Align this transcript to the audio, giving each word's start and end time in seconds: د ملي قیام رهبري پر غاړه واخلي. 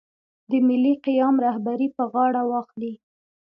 د 0.49 0.51
ملي 0.67 0.93
قیام 1.05 1.35
رهبري 1.45 1.87
پر 1.95 2.05
غاړه 2.13 2.41
واخلي. 2.51 2.93